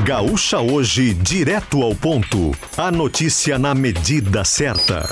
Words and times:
Gaúcha 0.00 0.58
Hoje, 0.58 1.12
direto 1.12 1.82
ao 1.82 1.94
ponto. 1.94 2.50
A 2.78 2.90
notícia 2.90 3.58
na 3.58 3.74
medida 3.74 4.42
certa. 4.42 5.06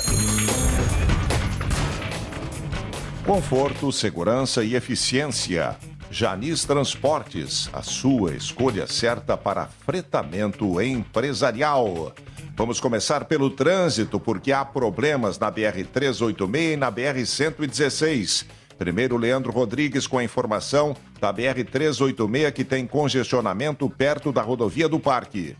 Conforto, 3.23 3.91
segurança 3.91 4.63
e 4.63 4.75
eficiência. 4.75 5.77
Janis 6.09 6.65
Transportes, 6.65 7.69
a 7.71 7.83
sua 7.83 8.33
escolha 8.33 8.87
certa 8.87 9.37
para 9.37 9.69
fretamento 9.85 10.81
empresarial. 10.81 12.11
Vamos 12.57 12.79
começar 12.79 13.25
pelo 13.25 13.51
trânsito, 13.51 14.19
porque 14.19 14.51
há 14.51 14.65
problemas 14.65 15.37
na 15.37 15.51
BR-386 15.51 16.73
e 16.73 16.75
na 16.75 16.91
BR-116. 16.91 18.45
Primeiro, 18.77 19.17
Leandro 19.17 19.51
Rodrigues 19.51 20.07
com 20.07 20.17
a 20.17 20.23
informação 20.23 20.95
da 21.19 21.33
BR-386 21.33 22.51
que 22.51 22.63
tem 22.63 22.87
congestionamento 22.87 23.89
perto 23.89 24.31
da 24.31 24.41
rodovia 24.41 24.89
do 24.89 24.99
Parque. 24.99 25.55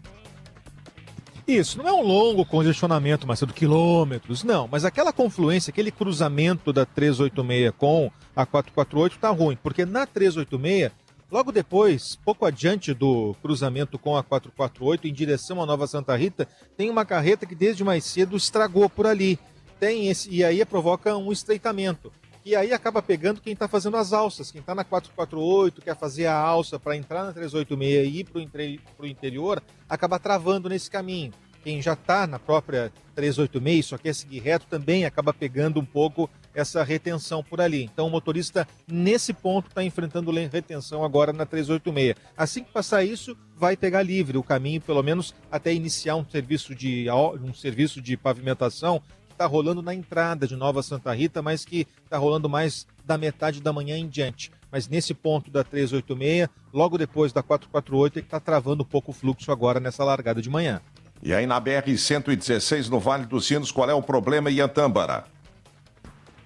Isso, 1.47 1.79
não 1.79 1.88
é 1.88 1.91
um 1.91 2.03
longo 2.03 2.45
congestionamento, 2.45 3.27
Marcelo, 3.27 3.52
quilômetros, 3.52 4.43
não, 4.43 4.67
mas 4.71 4.85
aquela 4.85 5.11
confluência, 5.11 5.71
aquele 5.71 5.91
cruzamento 5.91 6.71
da 6.71 6.85
386 6.85 7.73
com 7.77 8.11
a 8.35 8.45
448 8.45 9.16
está 9.16 9.30
ruim, 9.31 9.57
porque 9.61 9.85
na 9.85 10.05
386, 10.05 10.91
logo 11.31 11.52
depois, 11.52 12.17
pouco 12.23 12.45
adiante 12.45 12.93
do 12.93 13.35
cruzamento 13.41 13.97
com 13.99 14.16
a 14.16 14.23
448, 14.23 15.07
em 15.07 15.13
direção 15.13 15.61
à 15.61 15.66
Nova 15.66 15.88
Santa 15.88 16.16
Rita, 16.16 16.47
tem 16.77 16.89
uma 16.89 17.05
carreta 17.05 17.45
que 17.45 17.55
desde 17.55 17.83
mais 17.83 18.05
cedo 18.05 18.38
estragou 18.38 18.89
por 18.89 19.07
ali. 19.07 19.38
Tem 19.80 20.09
esse, 20.09 20.30
e 20.30 20.43
aí 20.43 20.63
provoca 20.63 21.17
um 21.17 21.31
estreitamento. 21.31 22.13
E 22.44 22.55
aí 22.55 22.73
acaba 22.73 23.02
pegando 23.02 23.40
quem 23.40 23.54
está 23.54 23.68
fazendo 23.68 23.98
as 23.98 24.13
alças. 24.13 24.52
Quem 24.52 24.62
está 24.62 24.73
na 24.73 24.84
448, 24.84 25.81
quer 25.81 25.95
fazer 25.95 26.26
a 26.26 26.36
alça 26.36 26.80
para 26.80 26.95
entrar 26.95 27.23
na 27.23 27.34
386 27.34 28.08
e 28.08 28.20
ir 28.20 28.23
para 28.26 29.04
o 29.05 29.08
interior, 29.08 29.62
acaba 29.88 30.17
travando 30.17 30.67
nesse 30.67 30.90
caminho. 30.90 31.31
Quem 31.64 31.80
já 31.80 31.94
está 31.94 32.26
na 32.26 32.40
própria 32.40 32.92
386, 33.14 33.86
só 33.86 33.98
quer 33.98 34.16
seguir 34.16 34.39
reto, 34.39 34.66
também 34.67 35.06
acaba 35.06 35.31
pegando 35.31 35.80
um 35.80 35.86
pouco 35.86 36.28
essa 36.56 36.83
retenção 36.83 37.44
por 37.44 37.61
ali. 37.61 37.83
Então 37.83 38.08
o 38.08 38.09
motorista, 38.09 38.67
nesse 38.88 39.31
ponto, 39.31 39.67
está 39.67 39.83
enfrentando 39.83 40.31
retenção 40.31 41.03
agora 41.03 41.31
na 41.31 41.45
386. 41.45 42.16
Assim 42.36 42.64
que 42.64 42.72
passar 42.72 43.03
isso, 43.03 43.38
vai 43.55 43.78
pegar 43.78 44.02
livre 44.02 44.39
o 44.39 44.44
caminho, 44.44 44.81
pelo 44.81 45.03
menos 45.03 45.36
até 45.52 45.72
iniciar 45.72 46.16
um 46.16 46.26
serviço 46.28 46.73
de, 46.73 47.05
um 47.44 47.53
serviço 47.53 48.02
de 48.02 48.17
pavimentação 48.17 49.02
está 49.42 49.47
rolando 49.47 49.81
na 49.81 49.94
entrada 49.94 50.47
de 50.47 50.56
Nova 50.56 50.84
Santa 50.84 51.11
Rita, 51.11 51.42
mas 51.42 51.66
que 51.66 51.88
está 52.03 52.16
rolando 52.16 52.47
mais 52.47 52.86
da 53.03 53.17
metade 53.17 53.59
da 53.59 53.73
manhã 53.73 53.98
em 53.98 54.08
diante. 54.08 54.52
Mas 54.72 54.88
nesse 54.88 55.16
ponto 55.16 55.50
da 55.50 55.64
386, 55.64 56.48
logo 56.72 56.95
depois 56.95 57.33
da 57.33 57.42
448, 57.42 58.20
ele 58.20 58.25
está 58.25 58.39
travando 58.39 58.83
um 58.83 58.86
pouco 58.86 59.09
o 59.09 59.14
fluxo 59.14 59.52
agora 59.52 59.80
nessa 59.80 60.03
largada 60.03 60.42
de 60.42 60.50
manhã. 60.50 60.80
E 61.23 61.33
aí 61.33 61.48
na 61.48 61.59
BR-116, 61.59 62.88
no 62.88 63.00
Vale 63.00 63.25
dos 63.25 63.48
Sinos, 63.48 63.72
qual 63.72 63.89
é 63.89 63.94
o 63.94 64.02
problema 64.02 64.52
em 64.52 64.59
Antâmbara? 64.59 65.25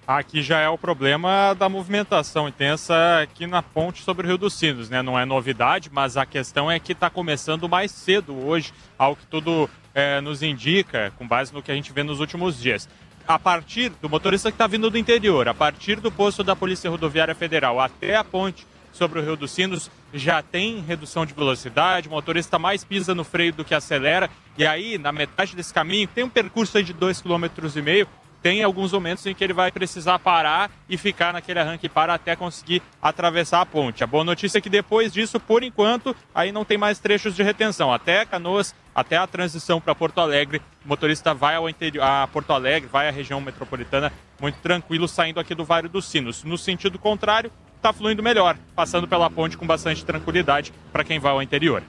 Aqui 0.06 0.40
já 0.40 0.60
é 0.60 0.68
o 0.68 0.78
problema 0.78 1.52
da 1.54 1.68
movimentação 1.68 2.48
intensa 2.48 2.94
aqui 3.20 3.46
na 3.46 3.60
ponte 3.60 4.02
sobre 4.02 4.24
o 4.24 4.28
Rio 4.28 4.38
dos 4.38 4.54
Sinos, 4.54 4.88
né? 4.88 5.02
Não 5.02 5.18
é 5.18 5.24
novidade, 5.24 5.90
mas 5.92 6.16
a 6.16 6.24
questão 6.24 6.70
é 6.70 6.78
que 6.78 6.92
está 6.92 7.10
começando 7.10 7.68
mais 7.68 7.90
cedo 7.90 8.34
hoje, 8.46 8.72
ao 8.96 9.16
que 9.16 9.26
tudo 9.26 9.68
é, 9.96 10.20
nos 10.20 10.42
indica, 10.42 11.10
com 11.16 11.26
base 11.26 11.54
no 11.54 11.62
que 11.62 11.72
a 11.72 11.74
gente 11.74 11.90
vê 11.90 12.02
nos 12.02 12.20
últimos 12.20 12.60
dias. 12.60 12.86
A 13.26 13.38
partir 13.38 13.88
do 13.88 14.10
motorista 14.10 14.50
que 14.50 14.54
está 14.54 14.66
vindo 14.66 14.90
do 14.90 14.98
interior, 14.98 15.48
a 15.48 15.54
partir 15.54 15.98
do 16.00 16.12
posto 16.12 16.44
da 16.44 16.54
Polícia 16.54 16.90
Rodoviária 16.90 17.34
Federal 17.34 17.80
até 17.80 18.14
a 18.14 18.22
ponte 18.22 18.66
sobre 18.92 19.18
o 19.18 19.22
Rio 19.22 19.36
dos 19.36 19.50
Sinos, 19.50 19.90
já 20.12 20.42
tem 20.42 20.80
redução 20.80 21.24
de 21.24 21.32
velocidade, 21.32 22.08
o 22.08 22.10
motorista 22.10 22.58
mais 22.58 22.84
pisa 22.84 23.14
no 23.14 23.24
freio 23.24 23.54
do 23.54 23.64
que 23.64 23.74
acelera, 23.74 24.28
e 24.58 24.66
aí, 24.66 24.98
na 24.98 25.12
metade 25.12 25.56
desse 25.56 25.72
caminho, 25.72 26.06
tem 26.06 26.24
um 26.24 26.28
percurso 26.28 26.82
de 26.82 26.92
2,5 26.92 27.22
km, 27.22 28.08
tem 28.42 28.62
alguns 28.62 28.92
momentos 28.92 29.26
em 29.26 29.34
que 29.34 29.42
ele 29.42 29.52
vai 29.52 29.70
precisar 29.72 30.18
parar 30.18 30.70
e 30.88 30.96
ficar 30.96 31.32
naquele 31.32 31.58
arranque 31.58 31.88
para 31.88 32.14
até 32.14 32.36
conseguir 32.36 32.82
atravessar 33.00 33.60
a 33.60 33.66
ponte. 33.66 34.04
A 34.04 34.06
boa 34.06 34.24
notícia 34.24 34.58
é 34.58 34.60
que 34.60 34.70
depois 34.70 35.12
disso, 35.12 35.40
por 35.40 35.62
enquanto, 35.62 36.14
aí 36.34 36.52
não 36.52 36.64
tem 36.64 36.78
mais 36.78 36.98
trechos 36.98 37.34
de 37.34 37.42
retenção. 37.42 37.92
Até 37.92 38.24
Canoas, 38.24 38.74
até 38.94 39.16
a 39.16 39.26
transição 39.26 39.80
para 39.80 39.94
Porto 39.94 40.20
Alegre, 40.20 40.62
o 40.84 40.88
motorista 40.88 41.34
vai 41.34 41.56
ao 41.56 41.68
interior, 41.68 42.02
a 42.02 42.26
Porto 42.26 42.52
Alegre, 42.52 42.88
vai 42.90 43.08
à 43.08 43.10
região 43.10 43.40
metropolitana 43.40 44.12
muito 44.40 44.56
tranquilo, 44.56 45.08
saindo 45.08 45.40
aqui 45.40 45.54
do 45.54 45.64
Vale 45.64 45.88
dos 45.88 46.06
Sinos. 46.06 46.44
No 46.44 46.56
sentido 46.56 46.98
contrário, 46.98 47.50
está 47.76 47.92
fluindo 47.92 48.22
melhor, 48.22 48.56
passando 48.74 49.06
pela 49.06 49.30
ponte 49.30 49.56
com 49.56 49.66
bastante 49.66 50.04
tranquilidade 50.04 50.72
para 50.92 51.04
quem 51.04 51.18
vai 51.18 51.32
ao 51.32 51.42
interior. 51.42 51.82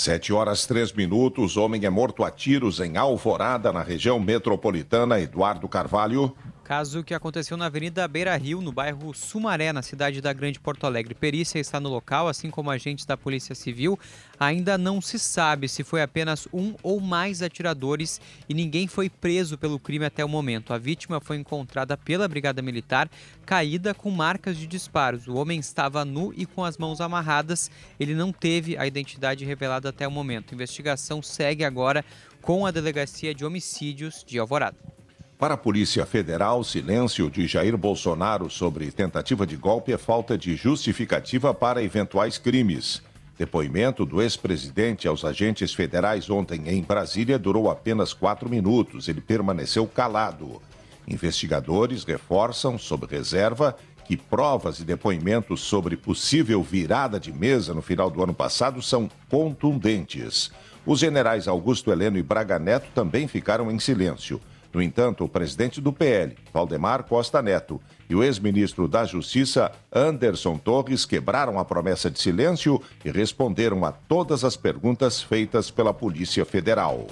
Sete 0.00 0.32
horas 0.32 0.64
três 0.64 0.90
minutos, 0.94 1.58
homem 1.58 1.84
é 1.84 1.90
morto 1.90 2.24
a 2.24 2.30
tiros 2.30 2.80
em 2.80 2.96
Alvorada, 2.96 3.70
na 3.70 3.82
região 3.82 4.18
metropolitana. 4.18 5.20
Eduardo 5.20 5.68
Carvalho. 5.68 6.34
Caso 6.70 7.02
que 7.02 7.14
aconteceu 7.14 7.56
na 7.56 7.66
Avenida 7.66 8.06
Beira 8.06 8.36
Rio, 8.36 8.62
no 8.62 8.70
bairro 8.70 9.12
Sumaré, 9.12 9.72
na 9.72 9.82
cidade 9.82 10.20
da 10.20 10.32
Grande 10.32 10.60
Porto 10.60 10.86
Alegre. 10.86 11.16
Perícia 11.16 11.58
está 11.58 11.80
no 11.80 11.88
local, 11.88 12.28
assim 12.28 12.48
como 12.48 12.70
agentes 12.70 13.04
da 13.04 13.16
Polícia 13.16 13.56
Civil. 13.56 13.98
Ainda 14.38 14.78
não 14.78 15.00
se 15.00 15.18
sabe 15.18 15.68
se 15.68 15.82
foi 15.82 16.00
apenas 16.00 16.46
um 16.52 16.76
ou 16.80 17.00
mais 17.00 17.42
atiradores 17.42 18.20
e 18.48 18.54
ninguém 18.54 18.86
foi 18.86 19.10
preso 19.10 19.58
pelo 19.58 19.80
crime 19.80 20.04
até 20.04 20.24
o 20.24 20.28
momento. 20.28 20.72
A 20.72 20.78
vítima 20.78 21.20
foi 21.20 21.38
encontrada 21.38 21.96
pela 21.96 22.28
Brigada 22.28 22.62
Militar, 22.62 23.10
caída 23.44 23.92
com 23.92 24.08
marcas 24.08 24.56
de 24.56 24.68
disparos. 24.68 25.26
O 25.26 25.34
homem 25.34 25.58
estava 25.58 26.04
nu 26.04 26.32
e 26.36 26.46
com 26.46 26.64
as 26.64 26.78
mãos 26.78 27.00
amarradas. 27.00 27.68
Ele 27.98 28.14
não 28.14 28.32
teve 28.32 28.78
a 28.78 28.86
identidade 28.86 29.44
revelada 29.44 29.88
até 29.88 30.06
o 30.06 30.10
momento. 30.12 30.52
A 30.52 30.54
investigação 30.54 31.20
segue 31.20 31.64
agora 31.64 32.04
com 32.40 32.64
a 32.64 32.70
Delegacia 32.70 33.34
de 33.34 33.44
Homicídios 33.44 34.22
de 34.24 34.38
Alvorada. 34.38 34.99
Para 35.40 35.54
a 35.54 35.56
Polícia 35.56 36.04
Federal, 36.04 36.62
silêncio 36.62 37.30
de 37.30 37.46
Jair 37.46 37.74
Bolsonaro 37.74 38.50
sobre 38.50 38.90
tentativa 38.90 39.46
de 39.46 39.56
golpe 39.56 39.90
é 39.90 39.96
falta 39.96 40.36
de 40.36 40.54
justificativa 40.54 41.54
para 41.54 41.82
eventuais 41.82 42.36
crimes. 42.36 43.00
Depoimento 43.38 44.04
do 44.04 44.20
ex-presidente 44.20 45.08
aos 45.08 45.24
agentes 45.24 45.72
federais 45.72 46.28
ontem 46.28 46.68
em 46.68 46.82
Brasília 46.82 47.38
durou 47.38 47.70
apenas 47.70 48.12
quatro 48.12 48.50
minutos. 48.50 49.08
Ele 49.08 49.22
permaneceu 49.22 49.86
calado. 49.86 50.60
Investigadores 51.08 52.04
reforçam, 52.04 52.76
sob 52.76 53.06
reserva, 53.06 53.74
que 54.04 54.18
provas 54.18 54.78
e 54.78 54.84
depoimentos 54.84 55.62
sobre 55.62 55.96
possível 55.96 56.62
virada 56.62 57.18
de 57.18 57.32
mesa 57.32 57.72
no 57.72 57.80
final 57.80 58.10
do 58.10 58.22
ano 58.22 58.34
passado 58.34 58.82
são 58.82 59.08
contundentes. 59.30 60.50
Os 60.84 60.98
generais 60.98 61.48
Augusto 61.48 61.90
Heleno 61.90 62.18
e 62.18 62.22
Braga 62.22 62.58
Neto 62.58 62.90
também 62.94 63.26
ficaram 63.26 63.70
em 63.70 63.78
silêncio. 63.78 64.38
No 64.72 64.80
entanto, 64.80 65.24
o 65.24 65.28
presidente 65.28 65.80
do 65.80 65.92
PL, 65.92 66.36
Valdemar 66.52 67.02
Costa 67.04 67.42
Neto, 67.42 67.80
e 68.08 68.14
o 68.14 68.22
ex-ministro 68.22 68.86
da 68.86 69.04
Justiça, 69.04 69.72
Anderson 69.92 70.56
Torres, 70.58 71.04
quebraram 71.04 71.58
a 71.58 71.64
promessa 71.64 72.10
de 72.10 72.20
silêncio 72.20 72.80
e 73.04 73.10
responderam 73.10 73.84
a 73.84 73.90
todas 73.90 74.44
as 74.44 74.56
perguntas 74.56 75.20
feitas 75.20 75.70
pela 75.70 75.92
Polícia 75.92 76.44
Federal. 76.44 77.06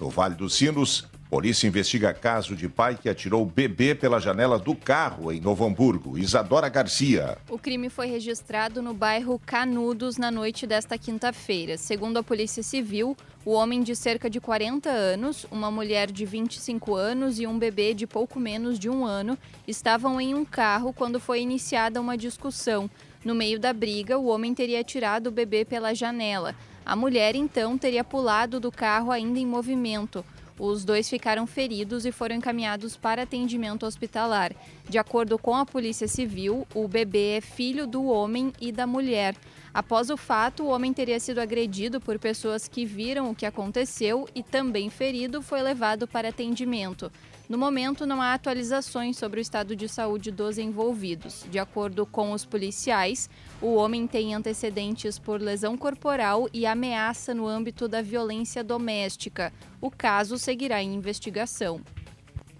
No 0.00 0.08
Vale 0.08 0.34
dos 0.34 0.54
Sinos, 0.54 1.08
Polícia 1.30 1.68
investiga 1.68 2.12
caso 2.12 2.56
de 2.56 2.68
pai 2.68 2.98
que 3.00 3.08
atirou 3.08 3.46
bebê 3.46 3.94
pela 3.94 4.18
janela 4.18 4.58
do 4.58 4.74
carro 4.74 5.30
em 5.30 5.40
Novo 5.40 5.64
Hamburgo. 5.64 6.18
Isadora 6.18 6.68
Garcia. 6.68 7.38
O 7.48 7.56
crime 7.56 7.88
foi 7.88 8.08
registrado 8.08 8.82
no 8.82 8.92
bairro 8.92 9.40
Canudos 9.46 10.16
na 10.16 10.28
noite 10.28 10.66
desta 10.66 10.98
quinta-feira. 10.98 11.78
Segundo 11.78 12.16
a 12.16 12.22
Polícia 12.24 12.64
Civil, 12.64 13.16
o 13.44 13.52
homem 13.52 13.80
de 13.80 13.94
cerca 13.94 14.28
de 14.28 14.40
40 14.40 14.90
anos, 14.90 15.46
uma 15.52 15.70
mulher 15.70 16.10
de 16.10 16.26
25 16.26 16.96
anos 16.96 17.38
e 17.38 17.46
um 17.46 17.56
bebê 17.56 17.94
de 17.94 18.08
pouco 18.08 18.40
menos 18.40 18.76
de 18.76 18.90
um 18.90 19.04
ano 19.04 19.38
estavam 19.68 20.20
em 20.20 20.34
um 20.34 20.44
carro 20.44 20.92
quando 20.92 21.20
foi 21.20 21.42
iniciada 21.42 22.00
uma 22.00 22.18
discussão. 22.18 22.90
No 23.24 23.36
meio 23.36 23.60
da 23.60 23.72
briga, 23.72 24.18
o 24.18 24.26
homem 24.26 24.52
teria 24.52 24.80
atirado 24.80 25.28
o 25.28 25.32
bebê 25.32 25.64
pela 25.64 25.94
janela. 25.94 26.56
A 26.84 26.96
mulher, 26.96 27.36
então, 27.36 27.78
teria 27.78 28.02
pulado 28.02 28.58
do 28.58 28.72
carro 28.72 29.12
ainda 29.12 29.38
em 29.38 29.46
movimento. 29.46 30.24
Os 30.60 30.84
dois 30.84 31.08
ficaram 31.08 31.46
feridos 31.46 32.04
e 32.04 32.12
foram 32.12 32.36
encaminhados 32.36 32.94
para 32.94 33.22
atendimento 33.22 33.86
hospitalar. 33.86 34.52
De 34.90 34.98
acordo 34.98 35.38
com 35.38 35.54
a 35.54 35.64
Polícia 35.64 36.08
Civil, 36.08 36.66
o 36.74 36.88
bebê 36.88 37.36
é 37.36 37.40
filho 37.40 37.86
do 37.86 38.06
homem 38.06 38.52
e 38.60 38.72
da 38.72 38.88
mulher. 38.88 39.36
Após 39.72 40.10
o 40.10 40.16
fato, 40.16 40.64
o 40.64 40.66
homem 40.66 40.92
teria 40.92 41.20
sido 41.20 41.38
agredido 41.38 42.00
por 42.00 42.18
pessoas 42.18 42.66
que 42.66 42.84
viram 42.84 43.30
o 43.30 43.34
que 43.34 43.46
aconteceu 43.46 44.28
e 44.34 44.42
também 44.42 44.90
ferido 44.90 45.42
foi 45.42 45.62
levado 45.62 46.08
para 46.08 46.30
atendimento. 46.30 47.08
No 47.48 47.56
momento, 47.56 48.04
não 48.04 48.20
há 48.20 48.34
atualizações 48.34 49.16
sobre 49.16 49.38
o 49.38 49.40
estado 49.40 49.76
de 49.76 49.88
saúde 49.88 50.32
dos 50.32 50.58
envolvidos. 50.58 51.46
De 51.48 51.60
acordo 51.60 52.04
com 52.04 52.32
os 52.32 52.44
policiais, 52.44 53.30
o 53.62 53.74
homem 53.74 54.08
tem 54.08 54.34
antecedentes 54.34 55.20
por 55.20 55.40
lesão 55.40 55.76
corporal 55.76 56.48
e 56.52 56.66
ameaça 56.66 57.32
no 57.32 57.46
âmbito 57.46 57.86
da 57.86 58.02
violência 58.02 58.64
doméstica. 58.64 59.52
O 59.80 59.88
caso 59.88 60.36
seguirá 60.36 60.82
em 60.82 60.92
investigação. 60.94 61.80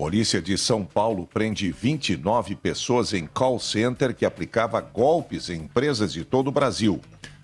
Polícia 0.01 0.41
de 0.41 0.57
São 0.57 0.83
Paulo 0.83 1.27
prende 1.27 1.71
29 1.71 2.57
pessoas 2.57 3.13
em 3.13 3.27
call 3.27 3.61
center 3.61 4.15
que 4.15 4.25
aplicava 4.25 4.81
golpes 4.81 5.51
em 5.51 5.65
empresas 5.65 6.11
de 6.15 6.25
todo 6.25 6.49
o 6.49 6.51
Brasil. 6.51 7.03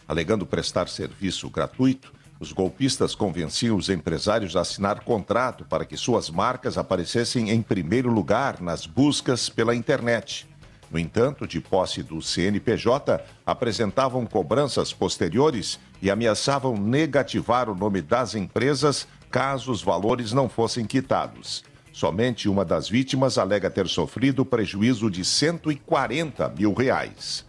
Alegando 0.09 0.47
prestar 0.47 0.89
serviço 0.89 1.51
gratuito, 1.51 2.15
os 2.41 2.53
golpistas 2.53 3.15
convenciam 3.15 3.77
os 3.77 3.91
empresários 3.91 4.57
a 4.57 4.63
assinar 4.63 5.01
contrato 5.01 5.67
para 5.67 5.85
que 5.85 5.99
suas 5.99 6.31
marcas 6.31 6.79
aparecessem 6.79 7.51
em 7.51 7.61
primeiro 7.61 8.11
lugar 8.11 8.63
nas 8.63 8.87
buscas 8.87 9.51
pela 9.51 9.77
internet. 9.77 10.49
No 10.91 10.99
entanto, 10.99 11.47
de 11.47 11.61
posse 11.61 12.03
do 12.03 12.23
CNPJ, 12.23 13.23
apresentavam 13.45 14.25
cobranças 14.25 14.95
posteriores 14.95 15.79
e 16.01 16.11
ameaçavam 16.11 16.75
negativar 16.75 17.69
o 17.69 17.75
nome 17.75 18.01
das 18.01 18.35
empresas 18.35 19.07
caso 19.31 19.71
os 19.71 19.83
valores 19.83 20.33
não 20.33 20.49
fossem 20.49 20.87
quitados. 20.87 21.63
Somente 21.97 22.47
uma 22.47 22.63
das 22.63 22.91
vítimas 22.91 23.39
alega 23.39 23.71
ter 23.71 23.89
sofrido 23.89 24.45
prejuízo 24.45 25.11
de 25.11 25.25
140 25.25 26.47
mil 26.51 26.75
reais. 26.75 27.43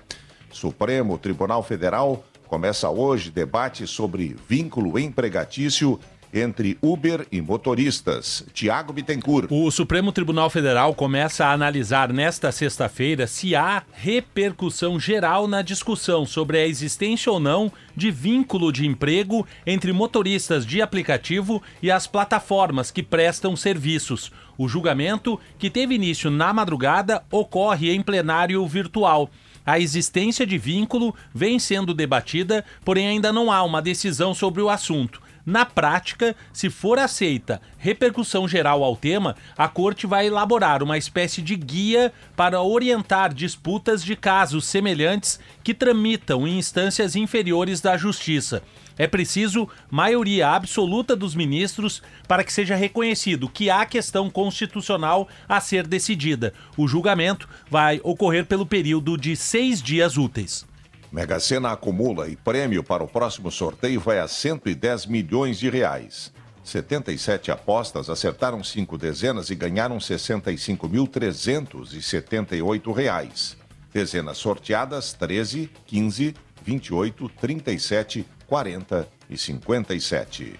Supremo 0.50 1.18
Tribunal 1.18 1.62
Federal 1.62 2.24
começa 2.48 2.90
hoje 2.90 3.30
debate 3.30 3.86
sobre 3.86 4.38
vínculo 4.48 4.98
empregatício 4.98 6.00
entre 6.34 6.78
Uber 6.82 7.26
e 7.32 7.42
motoristas. 7.42 8.46
Tiago 8.54 8.94
Bittencourt. 8.94 9.48
O 9.52 9.70
Supremo 9.72 10.12
Tribunal 10.12 10.50
Federal 10.50 10.94
começa 10.94 11.46
a 11.46 11.52
analisar 11.52 12.12
nesta 12.12 12.52
sexta-feira 12.52 13.28
se 13.28 13.56
há 13.56 13.84
repercussão 13.92 15.00
geral 15.00 15.48
na 15.48 15.62
discussão 15.62 16.26
sobre 16.26 16.58
a 16.58 16.68
existência 16.68 17.32
ou 17.32 17.40
não 17.40 17.72
de 17.96 18.12
vínculo 18.12 18.72
de 18.72 18.86
emprego 18.86 19.48
entre 19.66 19.92
motoristas 19.92 20.66
de 20.66 20.82
aplicativo 20.82 21.62
e 21.82 21.90
as 21.90 22.08
plataformas 22.08 22.92
que 22.92 23.02
prestam 23.02 23.56
serviços. 23.56 24.32
O 24.58 24.68
julgamento, 24.68 25.40
que 25.60 25.70
teve 25.70 25.96
início 25.96 26.32
na 26.32 26.52
madrugada, 26.52 27.24
ocorre 27.32 27.92
em 27.92 28.02
plenário 28.02 28.66
virtual. 28.68 29.30
A 29.66 29.80
existência 29.80 30.46
de 30.48 30.58
vínculo 30.58 31.14
vem 31.34 31.60
sendo 31.60 31.94
debatida, 31.94 32.64
porém 32.86 33.08
ainda 33.08 33.34
não 33.34 33.52
há 33.52 33.64
uma 33.64 33.82
decisão 33.82 34.34
sobre 34.34 34.62
o 34.62 34.70
assunto. 34.70 35.22
Na 35.48 35.66
prática, 35.66 36.36
se 36.52 36.70
for 36.70 37.00
aceita 37.00 37.62
repercussão 37.78 38.46
geral 38.50 38.84
ao 38.84 38.98
tema, 38.98 39.34
a 39.58 39.70
Corte 39.70 40.06
vai 40.06 40.28
elaborar 40.28 40.84
uma 40.84 40.98
espécie 40.98 41.42
de 41.42 41.56
guia 41.56 42.12
para 42.36 42.62
orientar 42.62 43.34
disputas 43.34 44.04
de 44.04 44.14
casos 44.18 44.66
semelhantes 44.66 45.40
que 45.64 45.74
tramitam 45.74 46.46
em 46.46 46.58
instâncias 46.58 47.16
inferiores 47.16 47.80
da 47.80 47.96
Justiça. 47.96 48.62
É 48.98 49.08
preciso 49.08 49.70
maioria 49.90 50.50
absoluta 50.50 51.16
dos 51.16 51.34
ministros 51.34 52.04
para 52.28 52.44
que 52.44 52.52
seja 52.52 52.76
reconhecido 52.76 53.48
que 53.48 53.70
há 53.70 53.86
questão 53.86 54.30
constitucional 54.30 55.30
a 55.48 55.62
ser 55.62 55.88
decidida. 55.88 56.54
O 56.76 56.90
julgamento 56.90 57.48
vai 57.72 58.02
ocorrer 58.04 58.46
pelo 58.46 58.66
período 58.66 59.18
de 59.18 59.34
seis 59.34 59.82
dias 59.82 60.18
úteis. 60.18 60.66
Mega 61.12 61.40
Sena 61.40 61.72
acumula 61.72 62.28
e 62.28 62.36
prêmio 62.36 62.84
para 62.84 63.04
o 63.04 63.08
próximo 63.08 63.50
sorteio 63.50 64.00
vai 64.00 64.20
a 64.20 64.28
110 64.28 65.06
milhões 65.06 65.58
de 65.58 65.70
reais. 65.70 66.34
77 66.64 67.50
apostas 67.50 68.10
acertaram 68.10 68.62
cinco 68.62 68.98
dezenas 68.98 69.50
e 69.50 69.56
ganharam 69.56 70.00
65.378 70.00 72.94
reais. 72.94 73.56
Dezenas 73.94 74.38
sorteadas 74.38 75.14
13, 75.14 75.72
15, 75.86 76.36
28, 76.64 77.30
37, 77.30 78.26
40 78.46 79.08
e 79.30 79.38
57. 79.38 80.60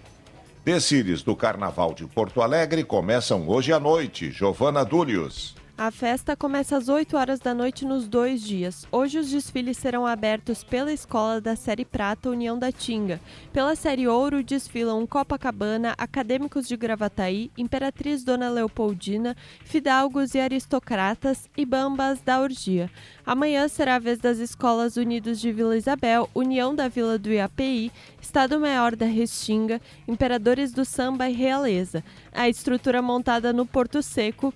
Desfiles 0.64 1.24
do 1.24 1.36
Carnaval 1.36 1.94
de 1.94 2.06
Porto 2.06 2.42
Alegre 2.42 2.86
começam 2.86 3.50
hoje 3.50 3.74
à 3.74 3.80
noite. 3.80 4.32
Giovana 4.32 4.86
Dúlios. 4.86 5.58
A 5.80 5.92
festa 5.92 6.36
começa 6.36 6.76
às 6.76 6.90
8 6.90 7.16
horas 7.16 7.40
da 7.40 7.54
noite 7.54 7.86
nos 7.86 8.08
dois 8.08 8.42
dias. 8.42 8.88
Hoje 8.92 9.20
os 9.20 9.30
desfiles 9.30 9.78
serão 9.78 10.08
abertos 10.08 10.64
pela 10.64 10.92
escola 10.92 11.40
da 11.40 11.56
Série 11.56 11.86
Prata 11.86 12.32
União 12.32 12.58
da 12.58 12.72
Tinga. 12.72 13.22
Pela 13.54 13.76
Série 13.76 14.08
Ouro 14.08 14.44
desfilam 14.44 15.06
Copacabana, 15.06 15.94
Acadêmicos 15.96 16.68
de 16.68 16.76
Gravataí, 16.76 17.52
Imperatriz 17.56 18.24
Dona 18.24 18.50
Leopoldina, 18.50 19.38
Fidalgos 19.66 20.34
e 20.34 20.40
Aristocratas 20.40 21.48
e 21.56 21.64
Bambas 21.64 22.22
da 22.22 22.42
Urgia. 22.42 22.90
Amanhã 23.24 23.68
será 23.68 23.98
a 23.98 24.00
vez 24.00 24.18
das 24.18 24.40
escolas 24.40 24.98
Unidos 24.98 25.40
de 25.40 25.52
Vila 25.52 25.78
Isabel, 25.78 26.28
União 26.34 26.74
da 26.74 26.88
Vila 26.88 27.20
do 27.20 27.32
Iapi, 27.32 27.92
Estado 28.20 28.60
Maior 28.60 28.96
da 28.96 29.06
Restinga, 29.06 29.80
Imperadores 30.08 30.72
do 30.72 30.84
Samba 30.84 31.30
e 31.30 31.34
Realeza. 31.34 32.04
A 32.34 32.50
estrutura 32.50 33.00
montada 33.00 33.54
no 33.54 33.64
Porto 33.64 34.02
Seco 34.02 34.52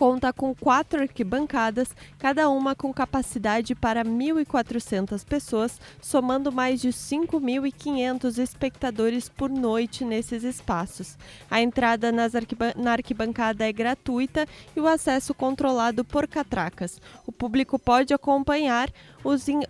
conta 0.00 0.32
com 0.32 0.54
quatro 0.54 1.02
arquibancadas, 1.02 1.94
cada 2.18 2.48
uma 2.48 2.74
com 2.74 2.90
capacidade 2.90 3.74
para 3.74 4.02
1.400 4.02 5.22
pessoas, 5.26 5.78
somando 6.00 6.50
mais 6.50 6.80
de 6.80 6.88
5.500 6.88 8.38
espectadores 8.38 9.28
por 9.28 9.50
noite 9.50 10.02
nesses 10.02 10.42
espaços. 10.42 11.18
A 11.50 11.60
entrada 11.60 12.08
arquiban 12.34 12.72
na 12.76 12.92
arquibancada 12.92 13.68
é 13.68 13.70
gratuita 13.70 14.46
e 14.74 14.80
o 14.80 14.88
acesso 14.88 15.34
controlado 15.34 16.02
por 16.02 16.26
catracas. 16.26 16.98
O 17.26 17.30
público 17.30 17.78
pode 17.78 18.14
acompanhar 18.14 18.90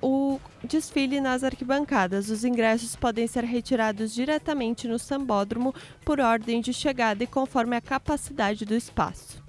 o 0.00 0.38
desfile 0.62 1.20
nas 1.20 1.42
arquibancadas. 1.42 2.30
Os 2.30 2.44
ingressos 2.44 2.94
podem 2.94 3.26
ser 3.26 3.42
retirados 3.42 4.14
diretamente 4.14 4.86
no 4.86 4.96
sambódromo 4.96 5.74
por 6.04 6.20
ordem 6.20 6.60
de 6.60 6.72
chegada 6.72 7.24
e 7.24 7.26
conforme 7.26 7.74
a 7.74 7.80
capacidade 7.80 8.64
do 8.64 8.76
espaço. 8.76 9.40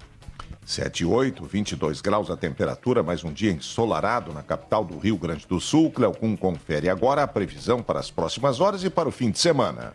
7 0.64 1.00
e 1.00 1.04
8, 1.04 1.44
22 1.44 2.00
graus 2.00 2.30
a 2.30 2.36
temperatura, 2.36 3.02
mais 3.02 3.24
um 3.24 3.32
dia 3.32 3.50
ensolarado 3.50 4.32
na 4.32 4.42
capital 4.42 4.84
do 4.84 4.96
Rio 4.96 5.16
Grande 5.16 5.46
do 5.46 5.60
Sul. 5.60 5.90
Cleocum 5.90 6.36
confere 6.36 6.88
agora 6.88 7.22
a 7.22 7.26
previsão 7.26 7.82
para 7.82 7.98
as 7.98 8.10
próximas 8.10 8.60
horas 8.60 8.84
e 8.84 8.88
para 8.88 9.08
o 9.08 9.12
fim 9.12 9.30
de 9.30 9.40
semana. 9.40 9.92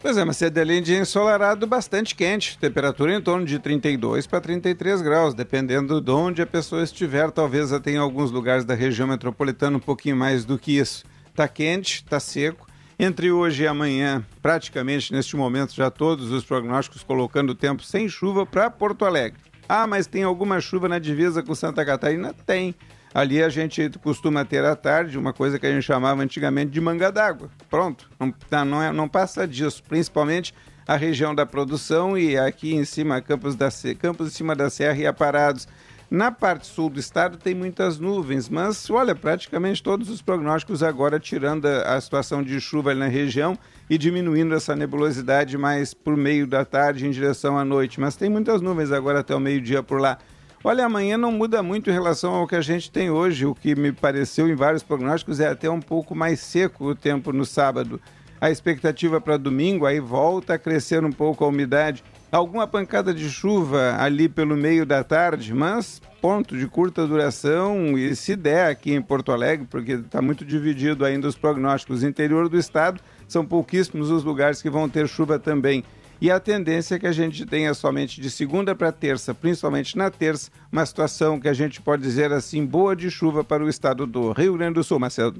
Pois 0.00 0.16
é, 0.16 0.24
mas 0.24 0.40
além 0.42 0.82
de 0.82 0.94
ensolarado, 0.94 1.66
bastante 1.66 2.14
quente. 2.14 2.58
Temperatura 2.58 3.14
em 3.14 3.20
torno 3.20 3.44
de 3.44 3.58
32 3.58 4.26
para 4.26 4.40
33 4.40 5.00
graus, 5.00 5.34
dependendo 5.34 6.00
de 6.00 6.10
onde 6.10 6.42
a 6.42 6.46
pessoa 6.46 6.82
estiver. 6.82 7.30
Talvez 7.30 7.72
até 7.72 7.92
em 7.92 7.98
alguns 7.98 8.30
lugares 8.30 8.64
da 8.64 8.74
região 8.74 9.08
metropolitana 9.08 9.76
um 9.76 9.80
pouquinho 9.80 10.16
mais 10.16 10.44
do 10.44 10.58
que 10.58 10.76
isso. 10.76 11.04
Tá 11.34 11.48
quente, 11.48 12.04
tá 12.04 12.20
seco. 12.20 12.66
Entre 12.98 13.30
hoje 13.30 13.62
e 13.62 13.66
amanhã, 13.66 14.24
praticamente 14.42 15.12
neste 15.12 15.36
momento, 15.36 15.72
já 15.72 15.88
todos 15.88 16.32
os 16.32 16.44
prognósticos 16.44 17.04
colocando 17.04 17.50
o 17.50 17.54
tempo 17.54 17.82
sem 17.82 18.08
chuva 18.08 18.44
para 18.44 18.68
Porto 18.70 19.04
Alegre. 19.04 19.47
Ah, 19.68 19.86
mas 19.86 20.06
tem 20.06 20.22
alguma 20.22 20.60
chuva 20.60 20.88
na 20.88 20.98
divisa 20.98 21.42
com 21.42 21.54
Santa 21.54 21.84
Catarina? 21.84 22.34
Tem. 22.46 22.74
Ali 23.12 23.42
a 23.42 23.48
gente 23.48 23.90
costuma 24.02 24.44
ter 24.44 24.64
à 24.64 24.76
tarde 24.76 25.18
uma 25.18 25.32
coisa 25.32 25.58
que 25.58 25.66
a 25.66 25.72
gente 25.72 25.82
chamava 25.82 26.22
antigamente 26.22 26.70
de 26.70 26.80
manga 26.80 27.10
d'água. 27.10 27.50
Pronto, 27.68 28.08
não, 28.18 28.30
tá, 28.30 28.64
não, 28.64 28.82
é, 28.82 28.92
não 28.92 29.08
passa 29.08 29.46
disso, 29.46 29.82
principalmente 29.88 30.54
a 30.86 30.96
região 30.96 31.34
da 31.34 31.44
produção 31.44 32.16
e 32.16 32.38
aqui 32.38 32.74
em 32.74 32.84
cima, 32.84 33.20
Campos, 33.20 33.54
da, 33.54 33.68
Campos 33.98 34.28
em 34.28 34.30
cima 34.30 34.54
da 34.54 34.70
Serra 34.70 34.98
e 34.98 35.06
Aparados. 35.06 35.68
Na 36.10 36.30
parte 36.32 36.66
sul 36.66 36.88
do 36.88 36.98
estado 36.98 37.36
tem 37.36 37.54
muitas 37.54 37.98
nuvens, 37.98 38.48
mas 38.48 38.88
olha, 38.88 39.14
praticamente 39.14 39.82
todos 39.82 40.08
os 40.08 40.22
prognósticos 40.22 40.82
agora 40.82 41.20
tirando 41.20 41.66
a, 41.66 42.00
situação 42.00 42.42
de 42.42 42.58
chuva 42.62 42.94
na 42.94 43.08
região 43.08 43.58
e 43.90 43.98
diminuindo 43.98 44.54
essa 44.54 44.74
nebulosidade 44.74 45.58
mais 45.58 45.92
por 45.92 46.16
meio 46.16 46.46
da 46.46 46.64
tarde 46.64 47.06
em 47.06 47.10
direção 47.10 47.58
à 47.58 47.64
noite. 47.64 48.00
Mas 48.00 48.16
tem 48.16 48.30
muitas 48.30 48.62
nuvens 48.62 48.90
agora 48.90 49.20
até 49.20 49.34
o 49.34 49.40
meio-dia 49.40 49.82
por 49.82 50.00
lá. 50.00 50.16
Olha, 50.64 50.86
amanhã 50.86 51.18
não 51.18 51.30
muda 51.30 51.62
muito 51.62 51.90
em 51.90 51.92
relação 51.92 52.34
ao 52.34 52.46
que 52.46 52.56
a 52.56 52.62
gente 52.62 52.90
tem 52.90 53.10
hoje. 53.10 53.44
O 53.44 53.54
que 53.54 53.76
me 53.76 53.92
pareceu 53.92 54.48
em 54.48 54.54
vários 54.54 54.82
prognósticos 54.82 55.40
é 55.40 55.48
até 55.48 55.68
um 55.68 55.80
pouco 55.80 56.14
mais 56.14 56.40
seco 56.40 56.86
o 56.86 56.94
tempo 56.94 57.34
no 57.34 57.44
sábado. 57.44 58.00
A 58.40 58.50
expectativa 58.50 59.20
para 59.20 59.36
domingo 59.36 59.84
aí 59.84 60.00
volta 60.00 60.54
a 60.54 60.58
crescer 60.58 61.04
um 61.04 61.12
pouco 61.12 61.44
a 61.44 61.48
umidade 61.48 62.02
alguma 62.30 62.66
pancada 62.66 63.14
de 63.14 63.28
chuva 63.30 63.96
ali 63.98 64.28
pelo 64.28 64.56
meio 64.56 64.84
da 64.84 65.02
tarde, 65.02 65.54
mas 65.54 66.00
ponto 66.20 66.56
de 66.56 66.66
curta 66.66 67.06
duração 67.06 67.96
e 67.96 68.14
se 68.14 68.36
der 68.36 68.68
aqui 68.68 68.92
em 68.92 69.00
Porto 69.00 69.32
Alegre, 69.32 69.66
porque 69.68 69.92
está 69.92 70.20
muito 70.20 70.44
dividido 70.44 71.04
ainda 71.04 71.28
os 71.28 71.36
prognósticos. 71.36 72.02
Interior 72.02 72.48
do 72.48 72.58
estado 72.58 73.00
são 73.26 73.44
pouquíssimos 73.44 74.10
os 74.10 74.24
lugares 74.24 74.60
que 74.60 74.70
vão 74.70 74.88
ter 74.88 75.08
chuva 75.08 75.38
também. 75.38 75.84
E 76.20 76.32
a 76.32 76.40
tendência 76.40 76.96
é 76.96 76.98
que 76.98 77.06
a 77.06 77.12
gente 77.12 77.46
tenha 77.46 77.72
somente 77.72 78.20
de 78.20 78.28
segunda 78.28 78.74
para 78.74 78.90
terça, 78.90 79.32
principalmente 79.32 79.96
na 79.96 80.10
terça, 80.10 80.50
uma 80.70 80.84
situação 80.84 81.38
que 81.38 81.48
a 81.48 81.52
gente 81.52 81.80
pode 81.80 82.02
dizer 82.02 82.32
assim 82.32 82.66
boa 82.66 82.96
de 82.96 83.08
chuva 83.08 83.44
para 83.44 83.64
o 83.64 83.68
estado 83.68 84.04
do 84.04 84.32
Rio 84.32 84.54
Grande 84.54 84.74
do 84.74 84.84
Sul, 84.84 84.98
Marcelo. 84.98 85.36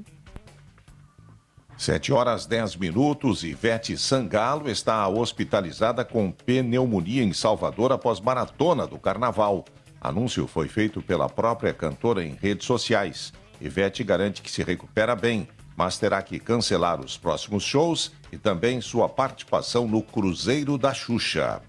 7 1.79 2.11
horas 2.11 2.45
10 2.45 2.75
minutos. 2.75 3.41
Ivete 3.41 3.97
Sangalo 3.97 4.69
está 4.69 5.07
hospitalizada 5.07 6.03
com 6.03 6.29
pneumonia 6.29 7.23
em 7.23 7.31
Salvador 7.31 7.93
após 7.93 8.19
maratona 8.19 8.85
do 8.85 8.99
carnaval. 8.99 9.63
Anúncio 10.01 10.45
foi 10.45 10.67
feito 10.67 11.01
pela 11.01 11.29
própria 11.29 11.73
cantora 11.73 12.21
em 12.21 12.35
redes 12.35 12.67
sociais. 12.67 13.31
Ivete 13.61 14.03
garante 14.03 14.41
que 14.41 14.51
se 14.51 14.61
recupera 14.61 15.15
bem, 15.15 15.47
mas 15.77 15.97
terá 15.97 16.21
que 16.21 16.37
cancelar 16.37 16.99
os 16.99 17.17
próximos 17.17 17.63
shows 17.63 18.11
e 18.29 18.37
também 18.37 18.81
sua 18.81 19.07
participação 19.07 19.87
no 19.87 20.01
Cruzeiro 20.01 20.77
da 20.77 20.93
Xuxa. 20.93 21.61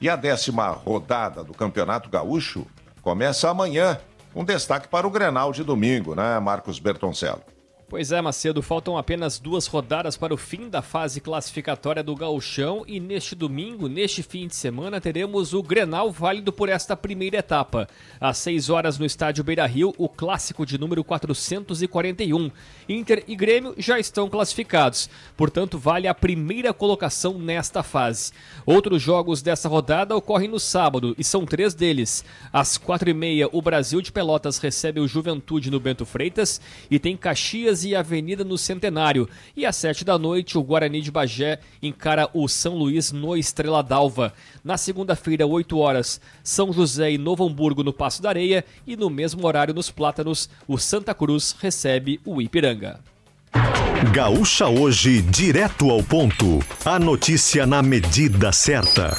E 0.00 0.08
a 0.08 0.16
décima 0.16 0.70
rodada 0.70 1.44
do 1.44 1.52
Campeonato 1.52 2.08
Gaúcho 2.08 2.66
começa 3.02 3.50
amanhã, 3.50 3.98
com 4.32 4.42
destaque 4.42 4.88
para 4.88 5.06
o 5.06 5.10
Grenal 5.10 5.52
de 5.52 5.62
domingo, 5.62 6.14
né, 6.14 6.40
Marcos 6.40 6.78
Bertoncello? 6.78 7.55
Pois 7.88 8.10
é, 8.10 8.20
Macedo, 8.20 8.62
faltam 8.62 8.98
apenas 8.98 9.38
duas 9.38 9.68
rodadas 9.68 10.16
para 10.16 10.34
o 10.34 10.36
fim 10.36 10.68
da 10.68 10.82
fase 10.82 11.20
classificatória 11.20 12.02
do 12.02 12.16
Gauchão 12.16 12.82
e 12.84 12.98
neste 12.98 13.36
domingo, 13.36 13.86
neste 13.86 14.24
fim 14.24 14.48
de 14.48 14.56
semana, 14.56 15.00
teremos 15.00 15.54
o 15.54 15.62
Grenal 15.62 16.10
válido 16.10 16.52
por 16.52 16.68
esta 16.68 16.96
primeira 16.96 17.36
etapa. 17.36 17.88
Às 18.20 18.38
6 18.38 18.70
horas 18.70 18.98
no 18.98 19.06
estádio 19.06 19.44
Beira-Rio, 19.44 19.94
o 19.96 20.08
clássico 20.08 20.66
de 20.66 20.76
número 20.76 21.04
441. 21.04 22.50
Inter 22.88 23.22
e 23.28 23.36
Grêmio 23.36 23.72
já 23.78 24.00
estão 24.00 24.28
classificados, 24.28 25.08
portanto 25.36 25.78
vale 25.78 26.08
a 26.08 26.14
primeira 26.14 26.74
colocação 26.74 27.38
nesta 27.38 27.84
fase. 27.84 28.32
Outros 28.66 29.00
jogos 29.00 29.42
dessa 29.42 29.68
rodada 29.68 30.16
ocorrem 30.16 30.48
no 30.48 30.58
sábado 30.58 31.14
e 31.16 31.22
são 31.22 31.46
três 31.46 31.72
deles. 31.72 32.24
Às 32.52 32.76
quatro 32.76 33.08
e 33.08 33.14
meia, 33.14 33.48
o 33.52 33.62
Brasil 33.62 34.00
de 34.00 34.10
Pelotas 34.10 34.58
recebe 34.58 34.98
o 34.98 35.06
Juventude 35.06 35.70
no 35.70 35.78
Bento 35.78 36.04
Freitas 36.04 36.60
e 36.90 36.98
tem 36.98 37.16
Caxias 37.16 37.75
e 37.84 37.94
Avenida 37.94 38.44
no 38.44 38.56
Centenário. 38.56 39.28
E 39.56 39.66
às 39.66 39.76
sete 39.76 40.04
da 40.04 40.18
noite, 40.18 40.56
o 40.56 40.62
Guarani 40.62 41.00
de 41.00 41.10
Bagé 41.10 41.58
encara 41.82 42.28
o 42.32 42.48
São 42.48 42.76
Luís 42.76 43.12
no 43.12 43.36
Estrela 43.36 43.82
d'Alva. 43.82 44.32
Na 44.64 44.76
segunda-feira, 44.76 45.46
8 45.46 45.78
horas, 45.78 46.20
São 46.42 46.72
José 46.72 47.12
e 47.12 47.18
Novo 47.18 47.46
Hamburgo 47.46 47.82
no 47.82 47.92
Passo 47.92 48.22
da 48.22 48.28
Areia 48.28 48.64
e 48.86 48.96
no 48.96 49.10
mesmo 49.10 49.46
horário 49.46 49.74
nos 49.74 49.90
Plátanos, 49.90 50.48
o 50.66 50.78
Santa 50.78 51.14
Cruz 51.14 51.56
recebe 51.58 52.20
o 52.24 52.40
Ipiranga. 52.40 53.00
Gaúcha 54.12 54.66
hoje, 54.66 55.22
direto 55.22 55.90
ao 55.90 56.02
ponto. 56.02 56.60
A 56.84 56.98
notícia 56.98 57.66
na 57.66 57.82
medida 57.82 58.52
certa. 58.52 59.16